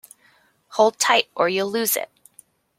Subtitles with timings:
[0.69, 2.09] Hold tight, or you'll lose it!